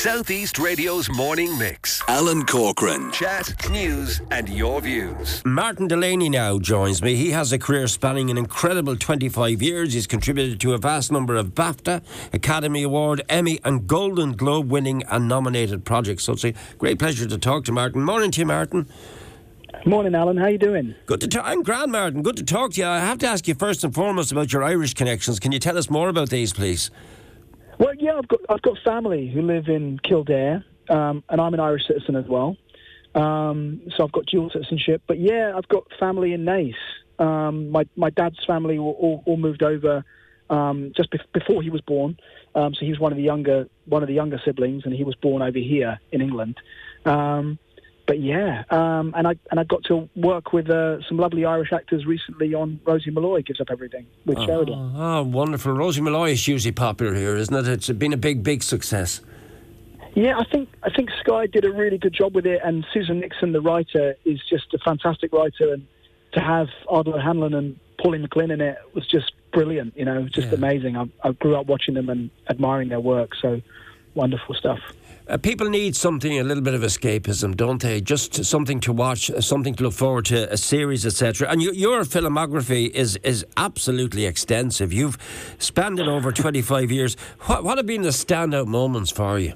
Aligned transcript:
Southeast 0.00 0.58
Radio's 0.58 1.10
morning 1.10 1.58
mix. 1.58 2.02
Alan 2.08 2.46
Corcoran. 2.46 3.12
Chat, 3.12 3.52
news, 3.70 4.22
and 4.30 4.48
your 4.48 4.80
views. 4.80 5.44
Martin 5.44 5.88
Delaney 5.88 6.30
now 6.30 6.58
joins 6.58 7.02
me. 7.02 7.16
He 7.16 7.32
has 7.32 7.52
a 7.52 7.58
career 7.58 7.86
spanning 7.86 8.30
an 8.30 8.38
incredible 8.38 8.96
25 8.96 9.60
years. 9.60 9.92
He's 9.92 10.06
contributed 10.06 10.58
to 10.60 10.72
a 10.72 10.78
vast 10.78 11.12
number 11.12 11.36
of 11.36 11.48
BAFTA, 11.48 12.02
Academy 12.32 12.82
Award, 12.82 13.20
Emmy, 13.28 13.60
and 13.62 13.86
Golden 13.86 14.32
Globe 14.32 14.70
winning 14.70 15.02
and 15.02 15.28
nominated 15.28 15.84
projects. 15.84 16.24
So 16.24 16.32
it's 16.32 16.44
a 16.46 16.54
great 16.78 16.98
pleasure 16.98 17.26
to 17.26 17.36
talk 17.36 17.66
to 17.66 17.72
Martin. 17.72 18.02
Morning 18.02 18.30
to 18.30 18.40
you, 18.40 18.46
Martin. 18.46 18.88
Morning, 19.84 20.14
Alan. 20.14 20.38
How 20.38 20.46
you 20.46 20.56
doing? 20.56 20.94
Good 21.04 21.20
to 21.20 21.28
talk. 21.28 21.44
I'm 21.44 21.62
Grand 21.62 21.92
Martin. 21.92 22.22
Good 22.22 22.38
to 22.38 22.42
talk 22.42 22.72
to 22.72 22.80
you. 22.80 22.86
I 22.86 23.00
have 23.00 23.18
to 23.18 23.26
ask 23.26 23.46
you 23.46 23.54
first 23.54 23.84
and 23.84 23.94
foremost 23.94 24.32
about 24.32 24.50
your 24.50 24.64
Irish 24.64 24.94
connections. 24.94 25.38
Can 25.38 25.52
you 25.52 25.58
tell 25.58 25.76
us 25.76 25.90
more 25.90 26.08
about 26.08 26.30
these, 26.30 26.54
please? 26.54 26.90
Well, 27.80 27.94
yeah, 27.98 28.18
I've 28.18 28.28
got 28.28 28.40
I've 28.50 28.60
got 28.60 28.76
family 28.84 29.30
who 29.32 29.40
live 29.40 29.68
in 29.68 29.98
Kildare, 30.00 30.62
um, 30.90 31.24
and 31.30 31.40
I'm 31.40 31.54
an 31.54 31.60
Irish 31.60 31.86
citizen 31.86 32.14
as 32.14 32.26
well. 32.28 32.58
Um, 33.14 33.80
so 33.96 34.04
I've 34.04 34.12
got 34.12 34.26
dual 34.26 34.50
citizenship. 34.50 35.00
But 35.08 35.18
yeah, 35.18 35.54
I've 35.56 35.66
got 35.68 35.84
family 35.98 36.34
in 36.34 36.44
Naas. 36.44 36.74
Um, 37.18 37.70
my 37.70 37.84
my 37.96 38.10
dad's 38.10 38.44
family 38.46 38.76
all, 38.76 39.22
all, 39.24 39.36
moved 39.38 39.62
over 39.62 40.04
um, 40.50 40.92
just 40.94 41.10
be- 41.10 41.20
before 41.32 41.62
he 41.62 41.70
was 41.70 41.80
born. 41.80 42.18
Um, 42.54 42.74
so 42.74 42.84
he 42.84 42.90
was 42.90 43.00
one 43.00 43.12
of 43.12 43.16
the 43.16 43.24
younger 43.24 43.66
one 43.86 44.02
of 44.02 44.08
the 44.08 44.14
younger 44.14 44.38
siblings, 44.44 44.82
and 44.84 44.92
he 44.92 45.02
was 45.02 45.14
born 45.14 45.40
over 45.40 45.58
here 45.58 45.98
in 46.12 46.20
England. 46.20 46.58
Um, 47.06 47.58
but 48.10 48.18
yeah, 48.18 48.64
um, 48.70 49.14
and 49.16 49.28
I 49.28 49.36
and 49.52 49.60
I 49.60 49.62
got 49.62 49.84
to 49.84 50.08
work 50.16 50.52
with 50.52 50.68
uh, 50.68 51.00
some 51.06 51.16
lovely 51.16 51.44
Irish 51.44 51.72
actors 51.72 52.06
recently 52.06 52.52
on 52.54 52.80
Rosie 52.84 53.12
Molloy 53.12 53.42
gives 53.42 53.60
up 53.60 53.68
everything 53.70 54.04
with 54.26 54.36
oh, 54.36 54.46
Sheridan. 54.46 54.92
Oh, 54.96 55.22
wonderful! 55.22 55.70
Rosie 55.74 56.00
Molloy 56.00 56.32
is 56.32 56.44
hugely 56.44 56.72
popular 56.72 57.14
here, 57.14 57.36
isn't 57.36 57.54
it? 57.54 57.68
It's 57.68 57.88
been 57.90 58.12
a 58.12 58.16
big, 58.16 58.42
big 58.42 58.64
success. 58.64 59.20
Yeah, 60.16 60.40
I 60.40 60.44
think 60.50 60.70
I 60.82 60.90
think 60.90 61.10
Sky 61.20 61.46
did 61.46 61.64
a 61.64 61.70
really 61.70 61.98
good 61.98 62.12
job 62.12 62.34
with 62.34 62.46
it, 62.46 62.60
and 62.64 62.84
Susan 62.92 63.20
Nickson, 63.20 63.52
the 63.52 63.60
writer, 63.60 64.16
is 64.24 64.40
just 64.50 64.74
a 64.74 64.78
fantastic 64.78 65.32
writer, 65.32 65.72
and 65.72 65.86
to 66.32 66.40
have 66.40 66.66
Ardal 66.88 67.22
Hanlon 67.22 67.54
and 67.54 67.78
Pauline 68.02 68.26
McLynn 68.26 68.52
in 68.52 68.60
it 68.60 68.76
was 68.92 69.06
just 69.06 69.30
brilliant. 69.52 69.96
You 69.96 70.06
know, 70.06 70.26
just 70.26 70.48
Yeah. 70.48 70.54
amazing. 70.54 70.96
I, 70.96 71.04
I 71.22 71.30
grew 71.30 71.54
up 71.54 71.68
watching 71.68 71.94
them 71.94 72.08
and 72.08 72.30
admiring 72.48 72.88
their 72.88 72.98
work. 72.98 73.36
So 73.40 73.60
wonderful 74.16 74.56
stuff. 74.56 74.80
Uh, 75.30 75.36
people 75.36 75.68
need 75.70 75.94
something, 75.94 76.40
a 76.40 76.42
little 76.42 76.62
bit 76.62 76.74
of 76.74 76.80
escapism, 76.80 77.56
don't 77.56 77.80
they? 77.80 78.00
Just 78.00 78.44
something 78.44 78.80
to 78.80 78.92
watch, 78.92 79.30
uh, 79.30 79.40
something 79.40 79.74
to 79.76 79.84
look 79.84 79.92
forward 79.92 80.24
to, 80.24 80.52
a 80.52 80.56
series, 80.56 81.06
etc. 81.06 81.48
And 81.48 81.62
you, 81.62 81.72
your 81.72 82.00
filmography 82.02 82.90
is 82.90 83.16
is 83.22 83.46
absolutely 83.56 84.26
extensive. 84.26 84.92
You've 84.92 85.16
spanned 85.58 86.00
it 86.00 86.08
over 86.08 86.32
25 86.32 86.90
years. 86.90 87.16
What, 87.46 87.62
what 87.62 87.78
have 87.78 87.86
been 87.86 88.02
the 88.02 88.08
standout 88.08 88.66
moments 88.66 89.12
for 89.12 89.38
you? 89.38 89.52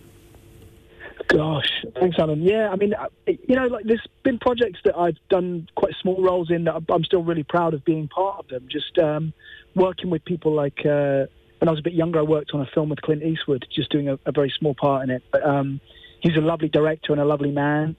Gosh, 1.26 1.68
thanks, 1.98 2.18
Alan. 2.20 2.42
Yeah, 2.42 2.68
I 2.70 2.76
mean, 2.76 2.94
uh, 2.94 3.08
you 3.26 3.56
know, 3.56 3.66
like 3.66 3.84
there's 3.84 4.06
been 4.22 4.38
projects 4.38 4.78
that 4.84 4.96
I've 4.96 5.16
done 5.28 5.66
quite 5.74 5.94
small 6.00 6.22
roles 6.22 6.52
in 6.52 6.64
that 6.64 6.74
I'm- 6.74 6.86
I'm 6.88 7.02
still 7.04 7.24
really 7.24 7.42
proud 7.42 7.74
of 7.74 7.84
being 7.84 8.06
part 8.06 8.38
of 8.38 8.46
them. 8.48 8.68
Just 8.70 8.96
um, 8.98 9.32
working 9.74 10.08
with 10.08 10.24
people 10.24 10.52
like 10.54 10.86
uh, 10.86 11.24
when 11.58 11.68
I 11.68 11.72
was 11.72 11.80
a 11.80 11.82
bit 11.82 11.94
younger, 11.94 12.18
I 12.18 12.22
worked 12.22 12.52
on 12.52 12.60
a 12.60 12.66
film 12.66 12.88
with 12.88 13.00
Clint 13.02 13.22
Eastwood, 13.22 13.66
just 13.70 13.90
doing 13.90 14.08
a, 14.08 14.18
a 14.26 14.32
very 14.32 14.52
small 14.58 14.74
part 14.74 15.04
in 15.04 15.10
it. 15.10 15.22
But 15.30 15.44
um, 15.46 15.80
he's 16.20 16.36
a 16.36 16.40
lovely 16.40 16.68
director 16.68 17.12
and 17.12 17.20
a 17.20 17.24
lovely 17.24 17.50
man. 17.50 17.96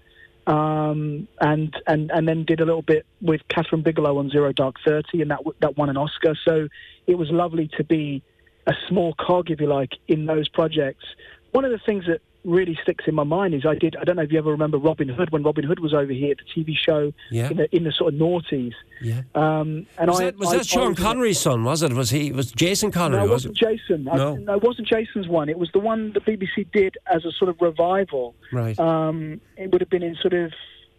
Um, 0.48 1.28
and 1.42 1.76
and 1.88 2.12
and 2.12 2.28
then 2.28 2.46
did 2.46 2.60
a 2.60 2.66
little 2.66 2.84
bit 2.84 3.06
with 3.20 3.42
Kathryn 3.50 3.84
Bigelow 3.84 4.20
on 4.20 4.30
Zero 4.30 4.52
Dark 4.52 4.76
Thirty, 4.86 5.24
and 5.24 5.32
that 5.32 5.40
that 5.62 5.76
won 5.76 5.90
an 5.90 5.98
Oscar. 5.98 6.36
So 6.46 6.68
it 7.08 7.16
was 7.16 7.32
lovely 7.32 7.68
to 7.78 7.84
be 7.84 8.22
a 8.68 8.74
small 8.88 9.16
cog, 9.16 9.50
if 9.50 9.60
you 9.60 9.68
like, 9.68 9.94
in 10.08 10.28
those 10.28 10.48
projects. 10.48 11.06
One 11.52 11.66
of 11.66 11.72
the 11.72 11.80
things 11.80 12.06
that 12.06 12.22
really 12.46 12.78
sticks 12.84 13.06
in 13.08 13.16
my 13.16 13.24
mind 13.24 13.54
is 13.54 13.66
I 13.66 13.76
did. 13.76 13.96
I 14.00 14.04
don't 14.04 14.16
know 14.16 14.22
if 14.22 14.32
you 14.32 14.38
ever 14.38 14.52
remember 14.52 14.78
Robin 14.78 15.10
Hood 15.10 15.32
when 15.32 15.44
Robin 15.44 15.64
Hood 15.64 15.80
was 15.80 15.94
over 15.94 16.14
here, 16.14 16.32
at 16.32 16.38
the 16.38 16.62
TV 16.64 16.76
show 16.78 17.12
Yeah. 17.32 17.50
in 17.50 17.58
the 17.58 17.76
in 17.76 17.84
the 17.84 17.92
sort 17.92 18.14
of 18.14 18.20
noughties. 18.20 18.74
Yeah. 19.02 19.22
Um, 19.34 19.88
and 19.98 20.10
Was, 20.10 20.22
I 20.22 20.26
that, 20.26 20.38
was 20.38 20.50
I- 20.54 20.58
that 20.58 20.66
Sean 20.68 20.84
I 20.84 20.90
was 20.90 21.00
Connery's 21.00 21.40
son? 21.40 21.64
Was 21.64 21.82
it? 21.84 21.92
Was 21.94 22.12
he? 22.12 22.32
Was 22.32 22.52
Jason 22.52 22.92
Connery? 22.92 23.18
no, 23.20 23.26
it 23.26 23.30
was 23.30 23.48
wasn't 23.48 23.58
Jason. 23.58 24.08
I- 24.08 24.16
No. 24.18 24.36
no, 24.36 24.54
it 24.56 24.64
wasn't 24.64 24.88
Jason's 24.88 25.28
one. 25.28 25.50
It 25.50 25.58
was 25.58 25.70
the 25.74 25.80
one 25.80 26.14
the 26.14 26.22
BBC 26.22 26.68
did 26.72 26.98
as 27.12 27.26
a 27.26 27.32
sort 27.32 27.50
of 27.50 27.60
revival. 27.60 28.36
Right. 28.52 28.78
Um, 28.80 29.42
it 29.58 29.72
would 29.72 29.82
have 29.82 29.90
been 29.90 30.04
in 30.04 30.16
sort 30.22 30.34
of 30.34 30.54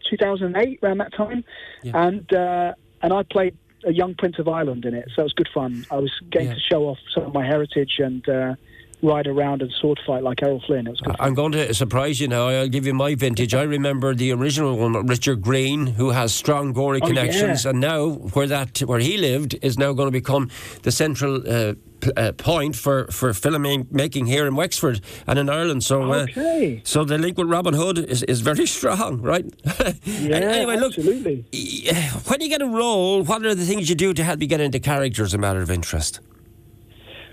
2008, 0.09 0.79
around 0.83 0.97
that 0.99 1.13
time, 1.13 1.43
Yeah. 1.83 2.07
and 2.07 2.31
uh, 2.33 2.73
and 3.01 3.13
I 3.13 3.23
played 3.23 3.55
a 3.85 3.93
young 3.93 4.15
Prince 4.15 4.39
of 4.39 4.47
Ireland 4.47 4.85
in 4.85 4.93
it, 4.93 5.07
so 5.15 5.21
it 5.21 5.25
was 5.25 5.33
good 5.33 5.49
fun. 5.53 5.85
I 5.91 5.97
was 5.97 6.11
getting 6.31 6.47
Yeah. 6.49 6.55
to 6.55 6.59
show 6.59 6.83
off 6.89 6.97
some 7.13 7.23
of 7.23 7.33
my 7.33 7.45
heritage 7.45 7.99
and 7.99 8.27
uh, 8.27 8.55
ride 9.03 9.27
around 9.27 9.61
and 9.61 9.71
sword 9.79 9.99
fight 10.07 10.23
like 10.23 10.41
Errol 10.41 10.61
Flynn. 10.65 10.87
It 10.87 10.91
was 10.91 11.01
good. 11.01 11.15
I'm 11.19 11.33
going 11.35 11.51
to 11.51 11.73
surprise 11.73 12.19
you 12.19 12.27
now. 12.27 12.47
I'll 12.47 12.67
give 12.67 12.85
you 12.87 12.93
my 12.93 13.13
vintage. 13.15 13.53
I 13.53 13.61
remember 13.63 14.15
the 14.15 14.31
original 14.31 14.75
one, 14.77 15.05
Richard 15.05 15.41
Greene, 15.41 15.85
who 15.87 16.09
has 16.11 16.33
strong 16.33 16.73
Gorey 16.73 16.99
Oh, 17.03 17.07
connections, 17.07 17.63
yeah. 17.63 17.69
and 17.71 17.79
now 17.79 18.09
where 18.09 18.47
that 18.47 18.79
where 18.79 18.99
he 18.99 19.17
lived 19.17 19.57
is 19.61 19.77
now 19.77 19.93
going 19.93 20.07
to 20.07 20.11
become 20.11 20.49
the 20.81 20.91
central 20.91 21.35
uh, 21.47 21.73
p- 22.01 22.11
uh, 22.17 22.31
point 22.33 22.75
for 22.75 23.05
for 23.11 23.33
filming 23.33 23.87
making 23.91 24.25
here 24.25 24.47
in 24.47 24.55
Wexford 24.55 24.99
and 25.27 25.37
in 25.37 25.47
Ireland. 25.49 25.83
So, 25.83 26.11
uh, 26.11 26.23
Okay. 26.23 26.81
so 26.83 27.03
the 27.05 27.17
link 27.19 27.37
with 27.37 27.49
Robin 27.49 27.75
Hood 27.75 27.99
is, 27.99 28.23
is 28.23 28.41
very 28.41 28.65
strong, 28.77 29.21
right? 29.21 29.45
Yeah, 30.05 30.37
anyway, 30.37 30.77
look. 30.77 30.97
absolutely. 30.97 31.45
y- 31.53 32.09
When 32.27 32.41
you 32.41 32.49
get 32.49 32.61
a 32.63 32.67
role, 32.67 33.23
what 33.23 33.45
are 33.45 33.53
the 33.55 33.65
things 33.65 33.89
you 33.89 33.95
do 33.95 34.13
to 34.13 34.23
help 34.23 34.41
you 34.41 34.47
get 34.47 34.59
into 34.59 34.79
character 34.79 35.23
as 35.23 35.33
a 35.35 35.37
matter 35.37 35.61
of 35.61 35.69
interest? 35.69 36.19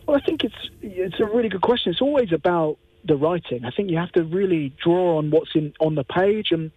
Well, 0.06 0.16
I 0.16 0.20
think 0.20 0.44
it's 0.44 0.70
it's 0.82 1.20
a 1.20 1.24
really 1.24 1.48
good 1.48 1.62
question. 1.62 1.92
It's 1.92 2.02
always 2.02 2.32
about 2.32 2.78
the 3.04 3.16
writing. 3.16 3.64
I 3.64 3.70
think 3.70 3.90
you 3.90 3.98
have 3.98 4.12
to 4.12 4.24
really 4.24 4.72
draw 4.82 5.18
on 5.18 5.30
what's 5.30 5.54
in 5.54 5.72
on 5.80 5.94
the 5.94 6.04
page 6.04 6.48
and 6.50 6.70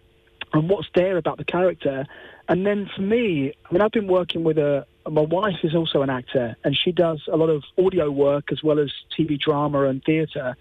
and 0.52 0.68
what's 0.68 0.88
there 0.94 1.16
about 1.16 1.36
the 1.36 1.44
character. 1.44 2.06
And 2.48 2.64
then 2.64 2.88
for 2.94 3.02
me, 3.02 3.52
I 3.68 3.72
mean, 3.72 3.82
I've 3.82 3.92
been 3.92 4.08
working 4.08 4.44
with 4.44 4.58
a. 4.58 4.86
My 5.08 5.22
wife 5.22 5.56
is 5.62 5.74
also 5.74 6.02
an 6.02 6.10
actor, 6.10 6.56
and 6.64 6.76
she 6.76 6.92
does 6.92 7.22
a 7.32 7.36
lot 7.36 7.48
of 7.48 7.62
audio 7.78 8.10
work 8.10 8.52
as 8.52 8.62
well 8.62 8.78
as 8.78 8.90
TV 9.18 9.38
drama 9.38 9.84
and 9.84 10.02
theatre. 10.04 10.56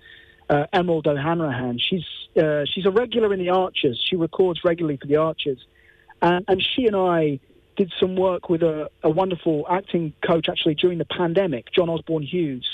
Uh, 0.49 0.65
Emerald 0.71 1.07
O'Hanrahan. 1.07 1.77
She's 1.77 2.05
uh, 2.41 2.63
she's 2.65 2.85
a 2.85 2.91
regular 2.91 3.33
in 3.33 3.39
the 3.39 3.49
Archers. 3.49 4.01
She 4.09 4.15
records 4.15 4.63
regularly 4.63 4.97
for 4.97 5.07
the 5.07 5.17
Archers, 5.17 5.65
and, 6.21 6.45
and 6.47 6.61
she 6.63 6.85
and 6.85 6.95
I 6.95 7.39
did 7.77 7.93
some 7.99 8.15
work 8.15 8.49
with 8.49 8.63
a, 8.63 8.89
a 9.03 9.09
wonderful 9.09 9.65
acting 9.69 10.13
coach 10.25 10.49
actually 10.49 10.75
during 10.75 10.97
the 10.97 11.05
pandemic, 11.05 11.71
John 11.71 11.89
Osborne 11.89 12.23
Hughes. 12.23 12.67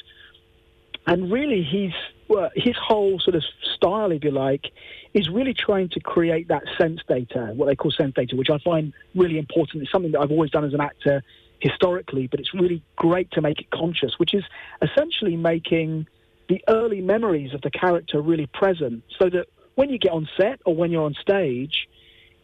And 1.05 1.31
really, 1.31 1.61
he's 1.63 1.91
well, 2.29 2.49
his 2.55 2.75
whole 2.81 3.19
sort 3.19 3.35
of 3.35 3.43
style, 3.75 4.11
if 4.11 4.23
you 4.23 4.31
like, 4.31 4.71
is 5.13 5.29
really 5.29 5.53
trying 5.53 5.89
to 5.89 5.99
create 5.99 6.47
that 6.47 6.63
sense 6.77 7.01
data, 7.07 7.51
what 7.53 7.65
they 7.65 7.75
call 7.75 7.91
sense 7.91 8.13
data, 8.15 8.35
which 8.37 8.49
I 8.49 8.57
find 8.59 8.93
really 9.13 9.37
important. 9.37 9.83
It's 9.83 9.91
something 9.91 10.13
that 10.13 10.21
I've 10.21 10.31
always 10.31 10.49
done 10.49 10.63
as 10.63 10.73
an 10.73 10.81
actor 10.81 11.21
historically, 11.59 12.27
but 12.27 12.39
it's 12.39 12.53
really 12.53 12.81
great 12.95 13.29
to 13.31 13.41
make 13.41 13.59
it 13.59 13.69
conscious, 13.71 14.13
which 14.17 14.33
is 14.33 14.43
essentially 14.81 15.35
making 15.35 16.07
the 16.47 16.63
early 16.67 17.01
memories 17.01 17.53
of 17.53 17.61
the 17.61 17.71
character 17.71 18.21
really 18.21 18.47
present, 18.47 19.03
so 19.19 19.29
that 19.29 19.47
when 19.75 19.89
you 19.89 19.97
get 19.97 20.11
on 20.11 20.29
set 20.37 20.61
or 20.65 20.75
when 20.75 20.91
you're 20.91 21.03
on 21.03 21.15
stage, 21.15 21.87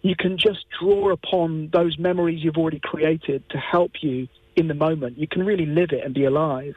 you 0.02 0.16
can 0.16 0.38
just 0.38 0.66
draw 0.80 1.12
upon 1.12 1.70
those 1.74 1.98
memories 1.98 2.44
you've 2.44 2.58
already 2.58 2.80
created 2.80 3.44
to 3.50 3.58
help 3.58 3.92
you 4.02 4.28
in 4.56 4.68
the 4.68 4.74
moment. 4.74 5.18
You 5.18 5.28
can 5.28 5.46
really 5.46 5.66
live 5.66 5.92
it 5.92 6.04
and 6.04 6.14
be 6.14 6.26
alive. 6.26 6.76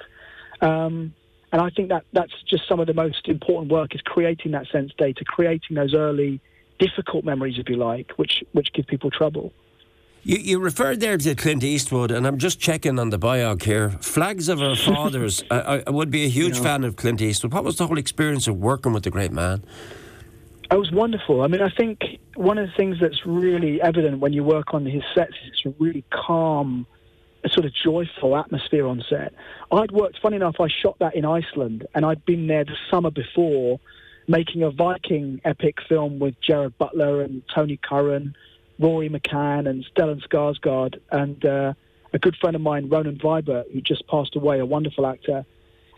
Um, 0.61 1.15
and 1.53 1.61
I 1.61 1.71
think 1.71 1.91
that 1.91 2.05
that's 2.13 2.33
just 2.49 2.67
some 2.69 2.81
of 2.81 2.87
the 2.87 2.95
most 2.95 3.29
important 3.29 3.71
work 3.71 3.95
is 3.95 4.01
creating 4.01 4.53
that 4.53 4.67
sense 4.69 4.93
data, 4.97 5.25
creating 5.25 5.77
those 5.77 5.95
early 5.95 6.41
difficult 6.79 7.25
memories, 7.25 7.59
if 7.59 7.69
you 7.69 7.77
like, 7.77 8.13
which 8.17 8.43
which 8.53 8.73
give 8.73 8.87
people 8.87 9.11
trouble. 9.11 9.53
You, 10.25 10.39
you 10.39 10.59
referred 10.61 11.01
there 11.01 11.17
to 11.19 11.35
Clint 11.35 11.65
Eastwood, 11.65 12.13
and 12.13 12.27
I'm 12.27 12.39
just 12.39 12.61
checking 12.61 12.99
on 12.99 13.11
the 13.11 13.19
biog 13.19 13.63
here. 13.65 13.91
Flags 14.01 14.49
of 14.49 14.63
Our 14.63 14.77
Fathers. 14.89 15.43
I, 15.51 15.83
I 15.87 15.91
would 15.91 16.11
be 16.11 16.25
a 16.25 16.29
huge 16.29 16.59
fan 16.59 16.85
of 16.85 16.97
Clint 16.97 17.21
Eastwood. 17.21 17.53
What 17.53 17.65
was 17.65 17.77
the 17.77 17.89
whole 17.89 17.99
experience 17.99 18.47
of 18.47 18.57
working 18.57 18.93
with 18.93 19.03
the 19.03 19.11
great 19.11 19.33
man? 19.33 19.65
It 20.73 20.79
was 20.79 20.91
wonderful. 20.91 21.43
I 21.43 21.49
mean, 21.49 21.61
I 21.61 21.69
think 21.69 22.01
one 22.35 22.57
of 22.57 22.67
the 22.67 22.73
things 22.75 22.97
that's 22.99 23.27
really 23.27 23.83
evident 23.83 24.21
when 24.21 24.33
you 24.33 24.43
work 24.43 24.73
on 24.73 24.87
his 24.87 25.03
sets 25.15 25.35
is 25.45 25.51
it's 25.53 25.67
a 25.67 25.75
really 25.79 26.03
calm, 26.09 26.87
sort 27.47 27.67
of 27.67 27.75
joyful 27.75 28.35
atmosphere 28.39 28.87
on 28.87 29.05
set. 29.07 29.35
I'd 29.71 29.91
worked, 29.91 30.21
funny 30.23 30.37
enough, 30.37 30.61
I 30.61 30.69
shot 30.69 30.99
that 31.01 31.15
in 31.15 31.27
Iceland, 31.27 31.87
and 31.95 32.07
I'd 32.07 32.25
been 32.25 32.47
there 32.47 32.65
the 32.65 32.77
summer 32.91 33.11
before 33.11 33.81
making 34.27 34.63
a 34.63 34.71
Viking 34.71 35.43
epic 35.45 35.77
film 35.87 36.19
with 36.19 36.41
Gerard 36.41 36.79
Butler 36.79 37.21
and 37.21 37.43
Tony 37.55 37.77
Curran, 37.77 38.35
Rory 38.79 39.11
McCann, 39.11 39.69
and 39.69 39.85
Stellan 39.95 40.27
Skarsgård, 40.27 40.99
and 41.11 41.45
uh, 41.45 41.75
a 42.15 42.19
good 42.19 42.37
friend 42.37 42.57
of 42.57 42.63
mine, 42.63 42.89
Ronan 42.89 43.19
Vibert, 43.19 43.71
who 43.71 43.83
just 43.83 44.07
passed 44.07 44.37
away, 44.37 44.59
a 44.59 44.65
wonderful 44.65 45.07
actor. 45.07 45.45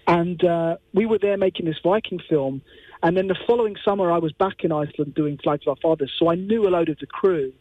And 0.09 0.45
uh, 0.45 0.79
we 0.93 1.07
were 1.07 1.19
there 1.19 1.37
making 1.37 1.67
this 1.67 1.79
Viking 1.83 2.21
film. 2.29 2.61
And 3.05 3.19
then 3.19 3.27
the 3.27 3.37
following 3.47 3.77
summer, 3.85 4.11
I 4.11 4.17
was 4.17 4.33
back 4.33 4.65
in 4.65 4.73
Iceland 4.73 5.15
doing 5.15 5.39
Flags 5.45 5.65
of 5.67 5.73
Our 5.73 5.77
Fathers. 5.83 6.11
So 6.19 6.31
I 6.31 6.37
knew 6.37 6.67
a 6.67 6.71
load 6.71 6.89
of 6.89 6.99
the 6.99 7.07
crew. 7.07 7.53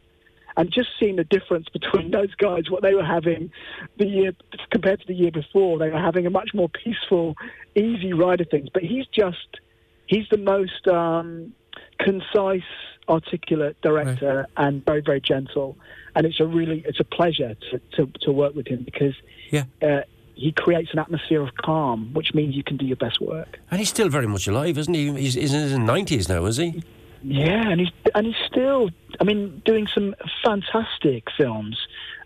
And 0.55 0.71
just 0.71 0.87
seeing 0.99 1.17
the 1.17 1.25
difference 1.25 1.67
between 1.67 2.11
those 2.17 2.33
guys, 2.35 2.69
what 2.69 2.81
they 2.81 2.93
were 2.93 3.03
having 3.03 3.51
the 3.97 4.07
year 4.07 4.31
compared 4.71 5.01
to 5.01 5.07
the 5.07 5.13
year 5.13 5.31
before, 5.31 5.77
they 5.79 5.89
were 5.89 5.99
having 5.99 6.25
a 6.25 6.29
much 6.29 6.51
more 6.53 6.69
peaceful, 6.69 7.35
easy 7.75 8.13
ride 8.13 8.39
of 8.39 8.49
things. 8.49 8.69
But 8.73 8.83
he's 8.83 9.05
just 9.07 9.59
he's 10.07 10.25
the 10.31 10.37
most 10.37 10.87
um, 10.87 11.53
concise, 11.99 12.61
articulate 13.09 13.75
director, 13.81 14.47
and 14.55 14.85
very 14.85 15.01
very 15.01 15.19
gentle. 15.19 15.75
And 16.15 16.25
it's 16.25 16.39
a 16.39 16.45
really 16.45 16.85
it's 16.87 17.01
a 17.01 17.03
pleasure 17.03 17.55
to, 17.71 17.81
to, 17.97 18.11
to 18.21 18.31
work 18.31 18.55
with 18.55 18.67
him 18.67 18.83
because 18.83 19.15
Yeah. 19.51 19.65
uh, 19.81 20.03
he 20.35 20.51
creates 20.51 20.89
an 20.93 20.99
atmosphere 20.99 21.41
of 21.41 21.55
calm, 21.55 22.13
which 22.13 22.33
means 22.33 22.55
you 22.55 22.63
can 22.63 22.77
do 22.77 22.85
your 22.85 22.97
best 22.97 23.21
work. 23.21 23.59
And 23.71 23.79
he's 23.79 23.89
still 23.89 24.09
very 24.09 24.27
much 24.27 24.47
alive, 24.47 24.77
isn't 24.77 24.93
he? 24.93 25.11
He's, 25.13 25.35
he's 25.35 25.53
in 25.53 25.61
his 25.61 25.73
90s 25.73 26.29
now, 26.29 26.45
is 26.45 26.57
he? 26.57 26.83
Yeah, 27.25 27.69
and 27.69 27.79
he's 27.79 27.89
and 28.15 28.27
he's 28.27 28.35
still, 28.45 28.89
I 29.21 29.23
mean, 29.23 29.61
doing 29.63 29.87
some 29.87 30.13
fantastic 30.43 31.29
films. 31.37 31.77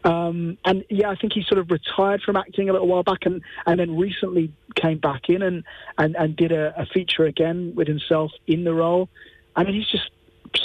Um, 0.03 0.57
and 0.65 0.83
yeah, 0.89 1.09
I 1.09 1.15
think 1.15 1.33
he 1.33 1.43
sort 1.43 1.59
of 1.59 1.69
retired 1.69 2.23
from 2.23 2.35
acting 2.35 2.67
a 2.69 2.73
little 2.73 2.87
while 2.87 3.03
back, 3.03 3.19
and, 3.25 3.43
and 3.67 3.79
then 3.79 3.95
recently 3.95 4.51
came 4.75 4.97
back 4.97 5.29
in 5.29 5.43
and 5.43 5.63
and, 5.99 6.15
and 6.15 6.35
did 6.35 6.51
a, 6.51 6.73
a 6.81 6.87
feature 6.87 7.25
again 7.25 7.73
with 7.75 7.87
himself 7.87 8.31
in 8.47 8.63
the 8.63 8.73
role. 8.73 9.07
I 9.55 9.63
mean, 9.63 9.75
he's 9.75 9.87
just 9.87 10.09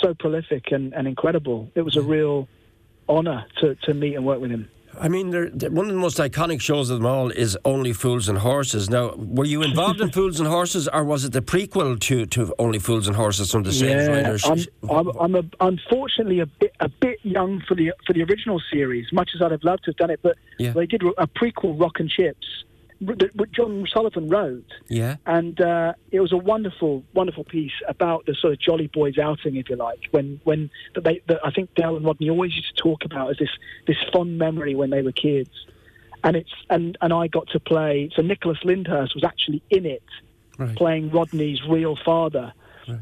so 0.00 0.14
prolific 0.14 0.72
and, 0.72 0.94
and 0.94 1.06
incredible. 1.06 1.70
It 1.74 1.82
was 1.82 1.96
a 1.96 2.02
real 2.02 2.48
honour 3.08 3.44
to, 3.58 3.74
to 3.74 3.94
meet 3.94 4.14
and 4.14 4.24
work 4.24 4.40
with 4.40 4.50
him. 4.50 4.68
I 5.00 5.08
mean, 5.08 5.30
they're, 5.30 5.48
they're- 5.50 5.70
one 5.70 5.86
of 5.86 5.92
the 5.94 6.00
most 6.00 6.18
iconic 6.18 6.60
shows 6.60 6.90
of 6.90 6.98
them 6.98 7.06
all 7.06 7.30
is 7.30 7.56
Only 7.64 7.92
Fools 7.92 8.28
and 8.28 8.38
Horses. 8.38 8.90
Now, 8.90 9.14
were 9.16 9.44
you 9.44 9.62
involved 9.62 10.00
in 10.00 10.10
Fools 10.18 10.38
and 10.38 10.48
Horses, 10.48 10.88
or 10.88 11.04
was 11.04 11.24
it 11.24 11.32
the 11.32 11.40
prequel 11.42 11.98
to, 12.00 12.26
to 12.26 12.54
Only 12.58 12.78
Fools 12.78 13.06
and 13.08 13.16
Horses 13.16 13.50
from 13.50 13.62
the 13.62 13.72
same 13.72 13.96
writers? 14.08 14.44
I'm, 14.44 14.58
I'm, 14.90 15.08
I'm 15.18 15.34
a, 15.34 15.42
unfortunately 15.60 16.40
a 16.40 16.46
bit 16.46 16.72
a 16.80 16.88
bit 16.88 17.18
young 17.22 17.60
for 17.66 17.74
the 17.74 17.92
for 18.06 18.12
the 18.12 18.22
original 18.22 18.60
series. 18.72 19.06
Much 19.12 19.30
as 19.34 19.42
I'd 19.42 19.50
have 19.52 19.64
loved 19.64 19.84
to 19.84 19.90
have 19.90 19.96
done 19.96 20.10
it, 20.10 20.20
but 20.22 20.36
Yeah. 20.58 20.72
they 20.72 20.86
did 20.86 21.02
a 21.18 21.26
prequel, 21.26 21.80
Rock 21.80 21.98
and 22.00 22.08
Chips, 22.10 22.46
that 23.06 23.52
John 23.52 23.86
Sullivan 23.92 24.28
wrote, 24.28 24.70
yeah. 24.88 25.16
and 25.26 25.60
uh, 25.60 25.94
it 26.10 26.20
was 26.20 26.32
a 26.32 26.36
wonderful, 26.36 27.04
wonderful 27.14 27.44
piece 27.44 27.72
about 27.88 28.26
the 28.26 28.34
sort 28.34 28.52
of 28.52 28.60
Jolly 28.60 28.88
Boys 28.88 29.18
outing, 29.18 29.56
if 29.56 29.68
you 29.68 29.76
like. 29.76 30.00
When 30.10 30.40
when 30.44 30.70
that 30.94 31.04
they 31.04 31.20
that 31.28 31.40
I 31.44 31.50
think 31.50 31.74
Del 31.74 31.96
and 31.96 32.04
Rodney 32.04 32.30
always 32.30 32.54
used 32.54 32.76
to 32.76 32.82
talk 32.82 33.04
about 33.04 33.30
as 33.30 33.38
this 33.38 33.50
this 33.86 33.96
fond 34.12 34.38
memory 34.38 34.74
when 34.74 34.90
they 34.90 35.02
were 35.02 35.12
kids, 35.12 35.50
and 36.24 36.36
it's 36.36 36.52
and 36.70 36.96
and 37.00 37.12
I 37.12 37.26
got 37.26 37.48
to 37.48 37.60
play. 37.60 38.10
So 38.14 38.22
Nicholas 38.22 38.58
Lyndhurst 38.64 39.14
was 39.14 39.24
actually 39.24 39.62
in 39.70 39.86
it 39.86 40.02
Right. 40.58 40.76
playing 40.76 41.10
Rodney's 41.10 41.60
real 41.68 41.96
father, 42.04 42.52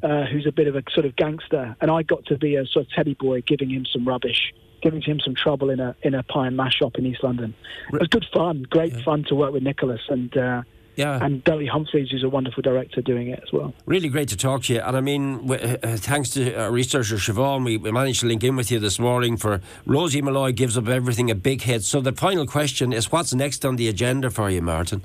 uh, 0.03 0.25
who's 0.27 0.47
a 0.47 0.53
bit 0.53 0.69
of 0.69 0.77
a 0.77 0.83
sort 0.93 1.07
of 1.07 1.17
gangster, 1.17 1.77
and 1.81 1.91
I 1.91 2.03
got 2.03 2.25
to 2.27 2.39
be 2.39 2.57
a 2.57 2.67
sort 2.67 2.87
of 2.87 2.93
teddy 2.93 3.15
boy, 3.15 3.43
giving 3.43 3.71
him 3.71 3.85
some 3.87 4.07
rubbish, 4.07 4.53
giving 4.81 5.03
him 5.03 5.21
some 5.21 5.35
trouble 5.35 5.71
in 5.71 5.81
a 5.81 5.95
in 6.03 6.15
a 6.15 6.23
pie 6.23 6.47
and 6.49 6.57
mash 6.57 6.75
shop 6.77 6.97
in 6.97 7.07
East 7.07 7.23
London. 7.23 7.55
It 7.93 7.99
was 8.01 8.09
good 8.09 8.27
fun, 8.33 8.67
great 8.71 8.95
fun 9.03 9.25
to 9.29 9.35
work 9.35 9.53
with 9.53 9.63
Nicholas 9.63 10.01
and. 10.09 10.37
Uh, 10.37 10.63
Yeah. 10.97 11.25
and 11.25 11.43
Billy 11.45 11.67
Humphries 11.67 12.13
is 12.13 12.23
a 12.25 12.29
wonderful 12.29 12.63
director 12.63 13.01
doing 13.01 13.29
it 13.35 13.41
as 13.43 13.51
well. 13.53 13.73
Really 13.87 14.09
great 14.09 14.29
to 14.31 14.37
talk 14.37 14.65
to 14.65 14.75
you. 14.75 14.81
And 14.81 14.97
I 14.97 15.01
mean, 15.01 15.47
w- 15.47 15.63
uh, 15.83 15.97
thanks 15.97 16.29
to 16.31 16.43
our 16.61 16.71
researcher 16.71 17.17
Siobhan, 17.17 17.65
we, 17.65 17.79
we 17.79 17.91
managed 17.91 18.21
to 18.21 18.27
link 18.27 18.43
in 18.45 18.55
with 18.57 18.71
you 18.73 18.79
this 18.81 18.99
morning 18.99 19.39
for 19.39 19.61
Rosie 19.87 20.21
Molloy 20.21 20.53
Gives 20.53 20.77
Up 20.77 20.89
Everything, 20.89 21.31
a 21.31 21.35
big 21.35 21.63
hit. 21.63 21.85
So 21.85 22.01
the 22.03 22.13
final 22.13 22.45
question 22.47 22.93
is 22.93 23.11
what's 23.13 23.33
next 23.33 23.65
on 23.65 23.77
the 23.77 23.89
agenda 23.89 24.29
for 24.31 24.51
you, 24.51 24.61
Martin? 24.61 25.03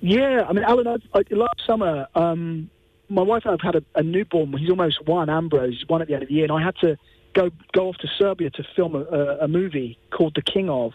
Yeah, 0.00 0.46
I 0.48 0.52
mean, 0.52 0.64
Alan, 0.64 0.86
I, 0.88 0.96
I, 1.14 1.22
last 1.30 1.60
summer, 1.66 2.06
um, 2.14 2.70
my 3.08 3.22
wife 3.22 3.42
and 3.44 3.52
I've 3.54 3.60
had 3.60 3.76
a, 3.76 3.84
a 3.94 4.02
newborn. 4.02 4.56
He's 4.56 4.70
almost 4.70 5.06
one, 5.06 5.28
Ambrose, 5.30 5.84
one 5.86 6.00
at 6.02 6.08
the 6.08 6.14
end 6.14 6.22
of 6.22 6.28
the 6.28 6.34
year, 6.34 6.44
and 6.44 6.52
I 6.52 6.62
had 6.62 6.76
to 6.80 6.96
go 7.38 7.50
go 7.72 7.88
off 7.88 7.96
to 7.98 8.08
Serbia 8.18 8.50
to 8.50 8.64
film 8.74 8.96
a, 8.96 9.38
a, 9.42 9.48
movie 9.48 9.98
called 10.10 10.34
The 10.34 10.42
King 10.42 10.68
of, 10.68 10.92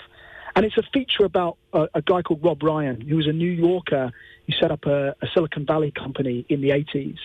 and 0.56 0.66
it's 0.66 0.78
a 0.78 0.84
feature 0.94 1.24
about 1.24 1.57
a, 1.72 1.88
a 1.95 2.01
guy 2.01 2.22
called 2.22 2.44
Rob 2.44 2.62
Ryan, 2.62 3.00
who 3.00 3.16
was 3.16 3.28
a 3.28 3.31
New 3.31 3.50
Yorker 3.50 4.12
who 4.45 4.54
set 4.60 4.69
up 4.72 4.86
a, 4.86 5.16
a 5.22 5.28
Silicon 5.34 5.66
Valley 5.66 5.92
company 5.92 6.45
in 6.50 6.60
the 6.62 6.69
80s, 6.69 7.18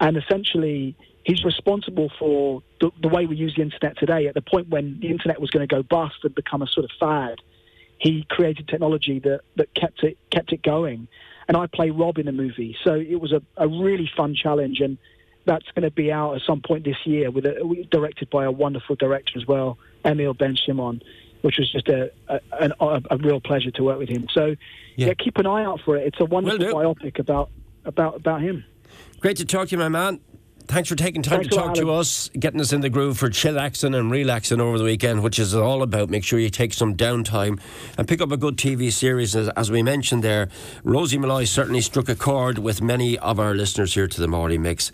and 0.00 0.16
essentially 0.16 0.96
he's 1.24 1.44
responsible 1.44 2.10
for 2.18 2.62
the, 2.80 2.90
the 3.00 3.08
way 3.08 3.26
we 3.26 3.36
use 3.36 3.54
the 3.54 3.62
internet 3.62 3.96
today. 3.98 4.26
At 4.26 4.34
the 4.34 4.42
point 4.42 4.68
when 4.68 4.98
the 5.00 5.10
internet 5.10 5.40
was 5.40 5.50
going 5.50 5.66
to 5.66 5.72
go 5.72 5.82
bust 5.82 6.16
and 6.24 6.34
become 6.34 6.62
a 6.62 6.66
sort 6.66 6.84
of 6.84 6.90
fad, 6.98 7.38
he 7.98 8.26
created 8.28 8.66
technology 8.66 9.20
that, 9.20 9.42
that 9.54 9.72
kept 9.74 10.02
it 10.02 10.18
kept 10.30 10.52
it 10.52 10.62
going. 10.62 11.06
And 11.48 11.56
I 11.56 11.68
play 11.68 11.90
Rob 11.90 12.18
in 12.18 12.26
the 12.26 12.32
movie, 12.32 12.76
so 12.82 12.94
it 12.94 13.20
was 13.20 13.30
a, 13.30 13.40
a 13.56 13.68
really 13.68 14.10
fun 14.16 14.34
challenge, 14.34 14.80
and 14.80 14.98
that's 15.46 15.66
going 15.74 15.84
to 15.84 15.90
be 15.90 16.12
out 16.12 16.34
at 16.34 16.42
some 16.42 16.60
point 16.60 16.84
this 16.84 16.96
year, 17.04 17.30
with 17.30 17.46
a, 17.46 17.86
directed 17.90 18.28
by 18.30 18.44
a 18.44 18.50
wonderful 18.50 18.96
director 18.96 19.32
as 19.36 19.46
well, 19.46 19.78
Emil 20.04 20.34
Ben 20.34 20.56
Shimon, 20.56 21.00
which 21.42 21.56
was 21.58 21.70
just 21.70 21.88
a 21.88 22.10
a, 22.28 22.40
a 22.80 23.02
a 23.10 23.16
real 23.18 23.40
pleasure 23.40 23.70
to 23.70 23.82
work 23.84 23.98
with 23.98 24.08
him. 24.08 24.26
So 24.32 24.56
Yeah. 24.96 25.08
yeah. 25.08 25.14
keep 25.14 25.38
an 25.38 25.46
eye 25.46 25.64
out 25.64 25.80
for 25.84 25.96
it. 25.96 26.06
It's 26.06 26.20
a 26.20 26.24
wonderful 26.24 26.58
biopic 26.66 27.18
about 27.18 27.50
about 27.84 28.16
about 28.16 28.42
him. 28.42 28.64
Great 29.20 29.36
to 29.38 29.44
talk 29.44 29.68
to 29.68 29.72
you, 29.72 29.78
my 29.78 29.88
man. 29.88 30.20
Thanks 30.68 30.88
for 30.88 30.96
taking 30.96 31.22
time 31.22 31.42
Thanks 31.42 31.54
to 31.54 31.62
talk 31.62 31.74
to 31.74 31.92
us, 31.92 32.28
getting 32.30 32.60
us 32.60 32.72
in 32.72 32.80
the 32.80 32.90
groove 32.90 33.16
for 33.16 33.30
chillaxing 33.30 33.96
and 33.96 34.10
relaxing 34.10 34.60
over 34.60 34.78
the 34.78 34.82
weekend, 34.82 35.22
which 35.22 35.38
is 35.38 35.54
all 35.54 35.80
about. 35.80 36.10
Make 36.10 36.24
sure 36.24 36.40
you 36.40 36.50
take 36.50 36.74
some 36.74 36.96
downtime 36.96 37.60
and 37.96 38.08
pick 38.08 38.20
up 38.20 38.32
a 38.32 38.36
good 38.36 38.56
TV 38.56 38.92
series. 38.92 39.36
As, 39.36 39.48
as 39.50 39.70
we 39.70 39.84
mentioned 39.84 40.24
there, 40.24 40.48
Rosie 40.82 41.18
Molloy 41.18 41.44
certainly 41.44 41.80
struck 41.82 42.08
a 42.08 42.16
chord 42.16 42.58
with 42.58 42.82
many 42.82 43.16
of 43.18 43.38
our 43.38 43.54
listeners 43.54 43.94
here 43.94 44.08
to 44.08 44.20
the 44.20 44.26
morning 44.26 44.60
mix. 44.62 44.84